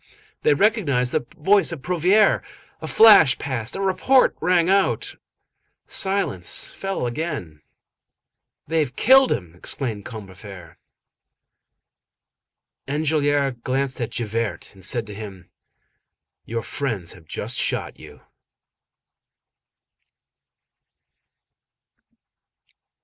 [0.41, 2.41] They recognized the voice of Prouvaire.
[2.81, 5.15] A flash passed, a report rang out.
[5.85, 7.61] Silence fell again.
[8.65, 10.77] "They have killed him," exclaimed Combeferre.
[12.87, 15.51] Enjolras glanced at Javert, and said to him:—
[16.45, 18.21] "Your friends have just shot you."